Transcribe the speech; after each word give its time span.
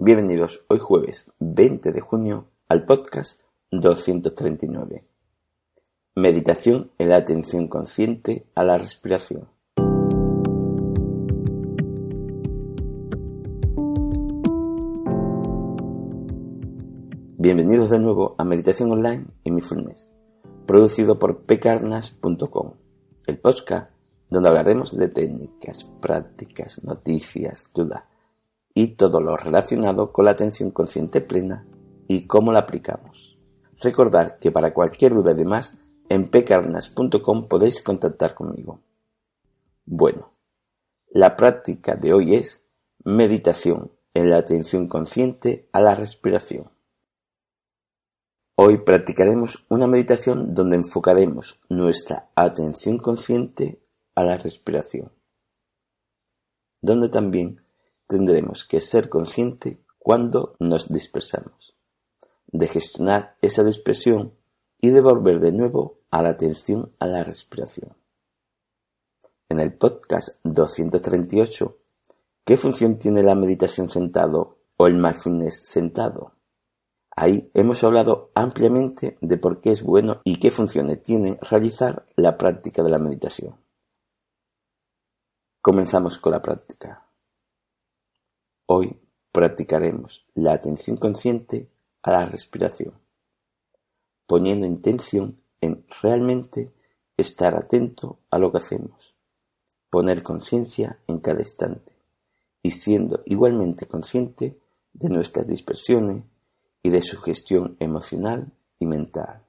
Bienvenidos 0.00 0.64
hoy 0.66 0.80
jueves 0.80 1.32
20 1.38 1.92
de 1.92 2.00
junio 2.00 2.48
al 2.68 2.84
podcast 2.84 3.40
239. 3.70 5.04
Meditación 6.16 6.90
en 6.98 7.10
la 7.10 7.16
atención 7.16 7.68
consciente 7.68 8.44
a 8.56 8.64
la 8.64 8.76
respiración. 8.76 9.48
Bienvenidos 17.38 17.90
de 17.90 18.00
nuevo 18.00 18.34
a 18.36 18.44
Meditación 18.44 18.90
Online 18.90 19.26
en 19.44 19.54
Mindfulness, 19.54 20.10
producido 20.66 21.20
por 21.20 21.42
pecarnas.com, 21.42 22.72
el 23.28 23.38
podcast 23.38 23.92
donde 24.28 24.48
hablaremos 24.48 24.96
de 24.98 25.06
técnicas, 25.06 25.84
prácticas, 25.84 26.82
noticias, 26.82 27.70
dudas 27.72 28.02
y 28.74 28.88
todo 28.96 29.20
lo 29.20 29.36
relacionado 29.36 30.12
con 30.12 30.24
la 30.24 30.32
atención 30.32 30.70
consciente 30.72 31.20
plena 31.20 31.66
y 32.08 32.26
cómo 32.26 32.52
la 32.52 32.60
aplicamos. 32.60 33.38
Recordad 33.80 34.38
que 34.38 34.50
para 34.50 34.74
cualquier 34.74 35.14
duda 35.14 35.32
de 35.32 35.44
más, 35.44 35.78
en 36.08 36.28
pecarnas.com 36.28 37.46
podéis 37.48 37.82
contactar 37.82 38.34
conmigo. 38.34 38.80
Bueno, 39.86 40.32
la 41.10 41.36
práctica 41.36 41.94
de 41.94 42.12
hoy 42.12 42.34
es 42.34 42.66
meditación 43.04 43.92
en 44.12 44.30
la 44.30 44.38
atención 44.38 44.88
consciente 44.88 45.68
a 45.72 45.80
la 45.80 45.94
respiración. 45.94 46.70
Hoy 48.56 48.78
practicaremos 48.78 49.66
una 49.68 49.86
meditación 49.86 50.54
donde 50.54 50.76
enfocaremos 50.76 51.60
nuestra 51.68 52.30
atención 52.36 52.98
consciente 52.98 53.80
a 54.14 54.22
la 54.22 54.36
respiración, 54.36 55.10
donde 56.80 57.08
también 57.08 57.63
tendremos 58.06 58.64
que 58.64 58.80
ser 58.80 59.08
consciente 59.08 59.82
cuando 59.98 60.56
nos 60.58 60.92
dispersamos, 60.92 61.76
de 62.46 62.68
gestionar 62.68 63.36
esa 63.40 63.64
dispersión 63.64 64.34
y 64.80 64.90
de 64.90 65.00
volver 65.00 65.40
de 65.40 65.52
nuevo 65.52 66.00
a 66.10 66.22
la 66.22 66.30
atención 66.30 66.92
a 66.98 67.06
la 67.06 67.24
respiración. 67.24 67.96
En 69.48 69.60
el 69.60 69.74
podcast 69.74 70.40
238, 70.44 71.78
¿qué 72.44 72.56
función 72.56 72.98
tiene 72.98 73.22
la 73.22 73.34
meditación 73.34 73.88
sentado 73.88 74.58
o 74.76 74.86
el 74.86 74.94
mindfulness 74.94 75.62
sentado? 75.62 76.34
Ahí 77.16 77.50
hemos 77.54 77.84
hablado 77.84 78.30
ampliamente 78.34 79.16
de 79.20 79.36
por 79.36 79.60
qué 79.60 79.70
es 79.70 79.82
bueno 79.82 80.20
y 80.24 80.40
qué 80.40 80.50
funciones 80.50 81.02
tiene 81.02 81.38
realizar 81.42 82.04
la 82.16 82.36
práctica 82.36 82.82
de 82.82 82.90
la 82.90 82.98
meditación. 82.98 83.56
Comenzamos 85.62 86.18
con 86.18 86.32
la 86.32 86.42
práctica. 86.42 87.03
Hoy 88.66 88.98
practicaremos 89.30 90.26
la 90.34 90.52
atención 90.52 90.96
consciente 90.96 91.68
a 92.02 92.12
la 92.12 92.26
respiración, 92.26 92.94
poniendo 94.26 94.66
intención 94.66 95.42
en 95.60 95.84
realmente 96.00 96.72
estar 97.16 97.54
atento 97.56 98.20
a 98.30 98.38
lo 98.38 98.50
que 98.50 98.58
hacemos, 98.58 99.16
poner 99.90 100.22
conciencia 100.22 100.98
en 101.06 101.20
cada 101.20 101.40
instante 101.40 101.94
y 102.62 102.70
siendo 102.70 103.22
igualmente 103.26 103.86
consciente 103.86 104.58
de 104.94 105.08
nuestras 105.10 105.46
dispersiones 105.46 106.24
y 106.82 106.88
de 106.88 107.02
su 107.02 107.20
gestión 107.20 107.76
emocional 107.80 108.50
y 108.78 108.86
mental. 108.86 109.46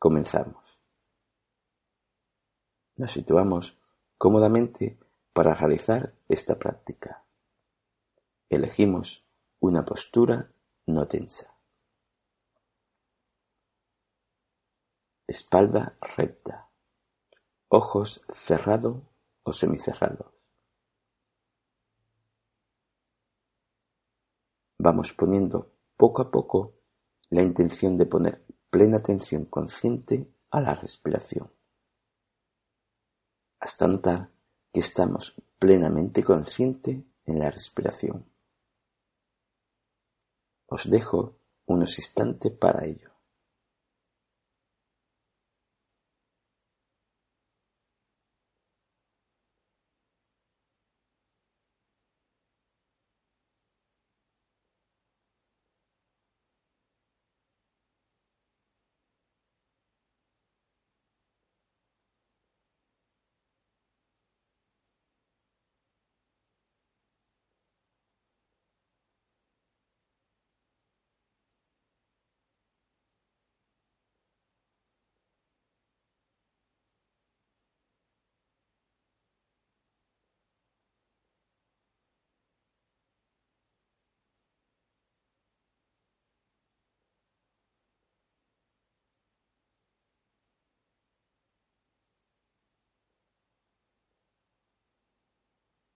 Comenzamos. 0.00 0.80
Nos 2.96 3.12
situamos 3.12 3.78
cómodamente 4.18 4.98
para 5.32 5.54
realizar 5.54 6.14
esta 6.34 6.58
práctica, 6.58 7.24
elegimos 8.50 9.24
una 9.60 9.84
postura 9.84 10.52
no 10.86 11.06
tensa. 11.06 11.56
Espalda 15.28 15.96
recta, 16.16 16.70
ojos 17.68 18.26
cerrados 18.30 19.02
o 19.44 19.52
semicerrados. 19.52 20.34
Vamos 24.78 25.12
poniendo 25.12 25.72
poco 25.96 26.22
a 26.22 26.30
poco 26.30 26.74
la 27.30 27.42
intención 27.42 27.96
de 27.96 28.06
poner 28.06 28.44
plena 28.70 28.96
atención 28.96 29.44
consciente 29.44 30.28
a 30.50 30.60
la 30.60 30.74
respiración, 30.74 31.54
hasta 33.60 33.86
notar 33.86 34.34
que 34.72 34.80
estamos 34.80 35.40
plenamente 35.64 36.22
consciente 36.22 37.06
en 37.24 37.38
la 37.38 37.50
respiración. 37.50 38.30
Os 40.66 40.90
dejo 40.90 41.38
unos 41.64 41.98
instantes 41.98 42.52
para 42.52 42.84
ello. 42.84 43.13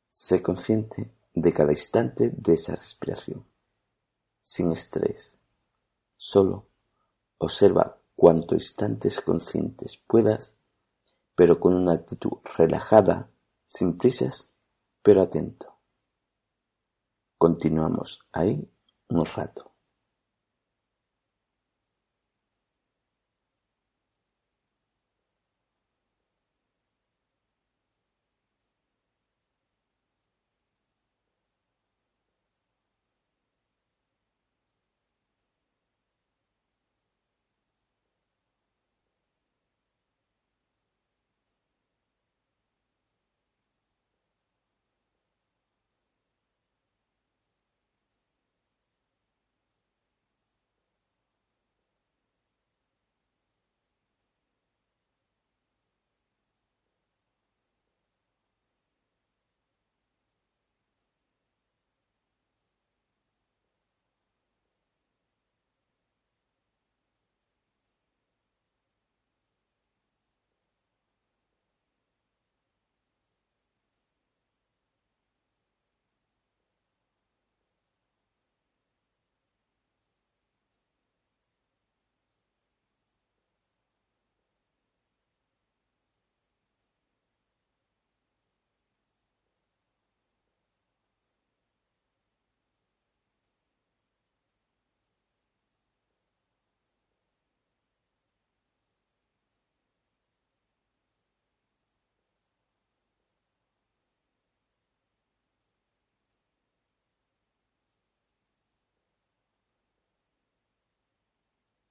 Sé 0.08 0.42
consciente 0.42 1.14
de 1.34 1.52
cada 1.52 1.72
instante 1.72 2.30
de 2.30 2.54
esa 2.54 2.74
respiración, 2.74 3.46
sin 4.40 4.72
estrés. 4.72 5.36
Solo 6.16 6.70
observa 7.38 8.00
cuantos 8.16 8.58
instantes 8.58 9.20
conscientes 9.20 9.96
puedas, 9.96 10.54
pero 11.34 11.60
con 11.60 11.74
una 11.74 11.92
actitud 11.92 12.38
relajada, 12.56 13.30
sin 13.64 13.96
prisas, 13.96 14.54
pero 15.02 15.22
atento. 15.22 15.78
Continuamos 17.36 18.26
ahí 18.32 18.68
un 19.08 19.24
rato. 19.24 19.72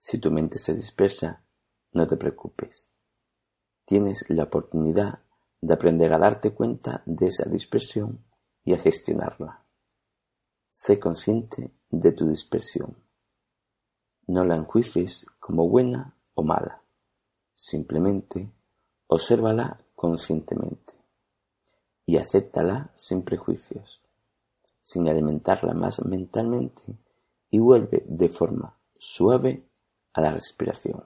Si 0.09 0.19
tu 0.19 0.31
mente 0.31 0.57
se 0.57 0.73
dispersa, 0.73 1.43
no 1.91 2.07
te 2.07 2.15
preocupes. 2.15 2.89
Tienes 3.83 4.23
la 4.29 4.43
oportunidad 4.43 5.19
de 5.59 5.73
aprender 5.73 6.13
a 6.13 6.17
darte 6.17 6.53
cuenta 6.53 7.03
de 7.05 7.27
esa 7.27 7.43
dispersión 7.49 8.23
y 8.63 8.73
a 8.73 8.77
gestionarla. 8.77 9.65
Sé 10.69 10.97
consciente 10.97 11.73
de 11.89 12.13
tu 12.13 12.25
dispersión. 12.25 12.95
No 14.27 14.45
la 14.45 14.55
enjuicies 14.55 15.25
como 15.41 15.67
buena 15.67 16.15
o 16.35 16.41
mala. 16.41 16.81
Simplemente 17.53 18.49
obsérvala 19.07 19.83
conscientemente 19.93 20.93
y 22.05 22.15
acéptala 22.15 22.93
sin 22.95 23.23
prejuicios, 23.23 24.01
sin 24.79 25.09
alimentarla 25.09 25.73
más 25.73 26.05
mentalmente 26.05 26.97
y 27.49 27.59
vuelve 27.59 28.05
de 28.07 28.29
forma 28.29 28.73
suave 28.97 29.66
a 30.17 30.21
la 30.21 30.31
respiración. 30.31 31.05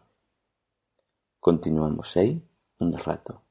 Continuamos 1.38 2.16
ahí 2.16 2.42
un 2.80 2.98
rato. 2.98 3.44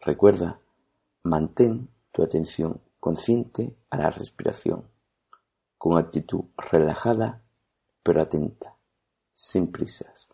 Recuerda, 0.00 0.60
mantén 1.24 1.88
tu 2.10 2.22
atención 2.22 2.80
consciente 2.98 3.76
a 3.90 3.98
la 3.98 4.10
respiración, 4.10 4.88
con 5.76 5.98
actitud 5.98 6.44
relajada 6.56 7.42
pero 8.02 8.22
atenta, 8.22 8.76
sin 9.32 9.70
prisas. 9.70 10.30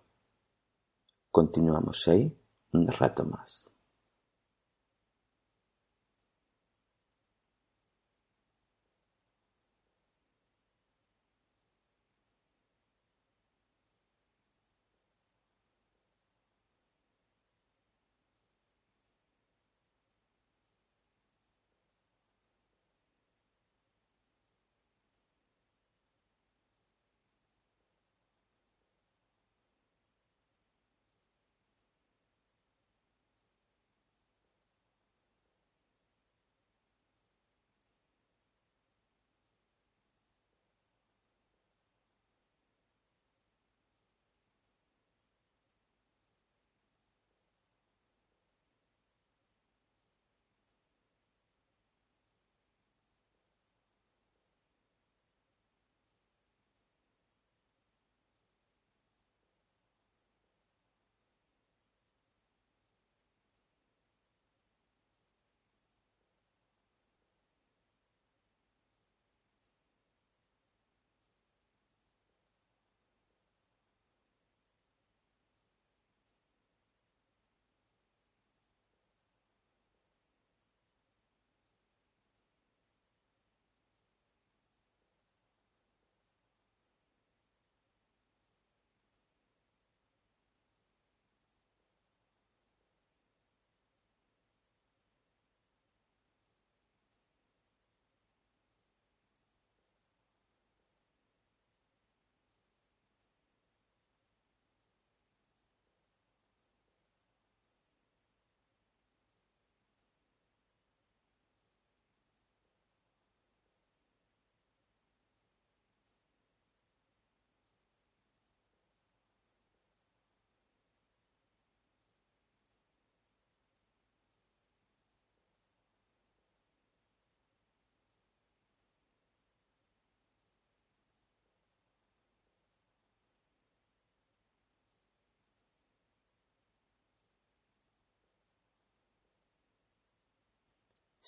Continuamos 1.30 2.06
ahí 2.08 2.32
un 2.72 2.86
rato 2.86 3.24
más. 3.24 3.68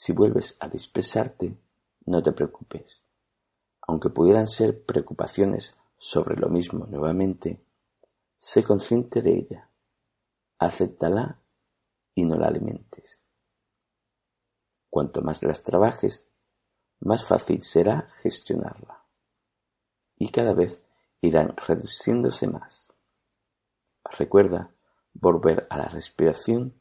Si 0.00 0.12
vuelves 0.12 0.56
a 0.60 0.68
dispersarte, 0.68 1.58
no 2.06 2.22
te 2.22 2.30
preocupes. 2.30 3.02
Aunque 3.80 4.10
pudieran 4.10 4.46
ser 4.46 4.84
preocupaciones 4.84 5.76
sobre 5.96 6.36
lo 6.36 6.48
mismo 6.48 6.86
nuevamente, 6.86 7.60
sé 8.38 8.62
consciente 8.62 9.22
de 9.22 9.32
ella, 9.32 9.70
acéptala 10.60 11.40
y 12.14 12.26
no 12.26 12.36
la 12.36 12.46
alimentes. 12.46 13.22
Cuanto 14.88 15.20
más 15.20 15.42
las 15.42 15.64
trabajes, 15.64 16.28
más 17.00 17.24
fácil 17.24 17.60
será 17.62 18.08
gestionarla. 18.22 19.02
Y 20.16 20.28
cada 20.28 20.54
vez 20.54 20.80
irán 21.22 21.56
reduciéndose 21.66 22.46
más. 22.46 22.92
Recuerda 24.16 24.70
volver 25.12 25.66
a 25.70 25.76
la 25.76 25.88
respiración 25.88 26.72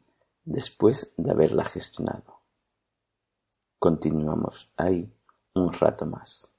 después 0.45 1.15
de 1.17 1.31
haberla 1.31 1.65
gestionado. 1.65 2.36
Continuamos 3.79 4.71
ahí 4.75 5.07
un 5.53 5.71
rato 5.71 6.05
más. 6.05 6.51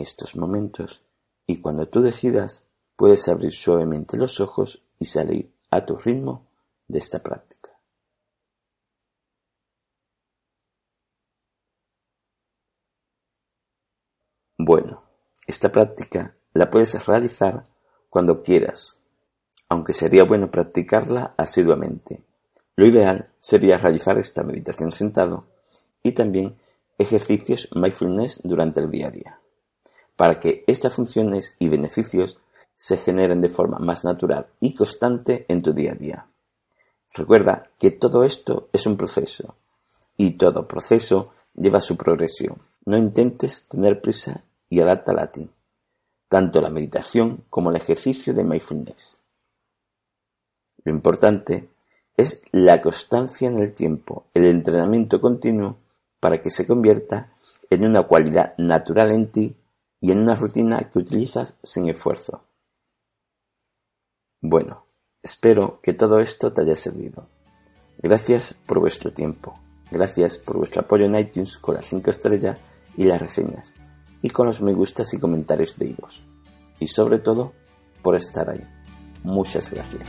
Estos 0.00 0.36
momentos 0.36 1.04
y 1.46 1.60
cuando 1.60 1.88
tú 1.88 2.00
decidas 2.00 2.66
puedes 2.96 3.28
abrir 3.28 3.52
suavemente 3.52 4.16
los 4.16 4.40
ojos 4.40 4.82
y 4.98 5.06
salir 5.06 5.52
a 5.70 5.86
tu 5.86 5.96
ritmo 5.96 6.46
de 6.88 6.98
esta 6.98 7.22
práctica. 7.22 7.70
Bueno, 14.58 15.04
esta 15.46 15.70
práctica 15.70 16.34
la 16.52 16.70
puedes 16.70 17.06
realizar 17.06 17.64
cuando 18.10 18.42
quieras, 18.42 18.98
aunque 19.68 19.92
sería 19.92 20.24
bueno 20.24 20.50
practicarla 20.50 21.34
asiduamente. 21.36 22.24
Lo 22.74 22.84
ideal 22.84 23.30
sería 23.40 23.78
realizar 23.78 24.18
esta 24.18 24.42
meditación 24.42 24.92
sentado 24.92 25.46
y 26.02 26.12
también 26.12 26.58
ejercicios 26.98 27.68
mindfulness 27.74 28.40
durante 28.42 28.80
el 28.80 28.90
día 28.90 29.06
a 29.06 29.10
día 29.10 29.37
para 30.18 30.40
que 30.40 30.64
estas 30.66 30.94
funciones 30.94 31.54
y 31.60 31.68
beneficios 31.68 32.40
se 32.74 32.96
generen 32.96 33.40
de 33.40 33.48
forma 33.48 33.78
más 33.78 34.04
natural 34.04 34.48
y 34.58 34.74
constante 34.74 35.46
en 35.46 35.62
tu 35.62 35.72
día 35.72 35.92
a 35.92 35.94
día. 35.94 36.26
Recuerda 37.14 37.70
que 37.78 37.92
todo 37.92 38.24
esto 38.24 38.68
es 38.72 38.84
un 38.86 38.96
proceso 38.96 39.54
y 40.16 40.32
todo 40.32 40.66
proceso 40.66 41.30
lleva 41.54 41.80
su 41.80 41.96
progresión. 41.96 42.60
No 42.84 42.96
intentes 42.96 43.68
tener 43.68 44.00
prisa 44.00 44.42
y 44.68 44.80
adáptala 44.80 45.22
a 45.22 45.30
ti, 45.30 45.48
tanto 46.28 46.60
la 46.60 46.70
meditación 46.70 47.44
como 47.48 47.70
el 47.70 47.76
ejercicio 47.76 48.34
de 48.34 48.42
mindfulness. 48.42 49.20
Lo 50.82 50.90
importante 50.90 51.70
es 52.16 52.42
la 52.50 52.82
constancia 52.82 53.48
en 53.48 53.58
el 53.58 53.72
tiempo, 53.72 54.26
el 54.34 54.46
entrenamiento 54.46 55.20
continuo 55.20 55.76
para 56.18 56.42
que 56.42 56.50
se 56.50 56.66
convierta 56.66 57.32
en 57.70 57.84
una 57.84 58.02
cualidad 58.02 58.54
natural 58.58 59.12
en 59.12 59.30
ti 59.30 59.54
y 60.00 60.12
en 60.12 60.18
una 60.18 60.36
rutina 60.36 60.90
que 60.90 60.98
utilizas 60.98 61.56
sin 61.62 61.88
esfuerzo. 61.88 62.44
Bueno, 64.40 64.86
espero 65.22 65.80
que 65.82 65.92
todo 65.92 66.20
esto 66.20 66.52
te 66.52 66.62
haya 66.62 66.76
servido. 66.76 67.28
Gracias 67.98 68.54
por 68.54 68.78
vuestro 68.78 69.12
tiempo. 69.12 69.54
Gracias 69.90 70.38
por 70.38 70.58
vuestro 70.58 70.82
apoyo 70.82 71.06
en 71.06 71.16
iTunes 71.16 71.58
con 71.58 71.74
las 71.74 71.86
5 71.86 72.10
estrellas 72.10 72.58
y 72.96 73.04
las 73.04 73.20
reseñas, 73.20 73.74
y 74.22 74.30
con 74.30 74.46
los 74.46 74.60
me 74.60 74.72
gustas 74.72 75.14
y 75.14 75.18
comentarios 75.18 75.78
de 75.78 75.94
vos. 75.98 76.22
Y 76.78 76.88
sobre 76.88 77.18
todo, 77.18 77.52
por 78.02 78.14
estar 78.14 78.50
ahí. 78.50 78.64
Muchas 79.22 79.70
gracias. 79.70 80.08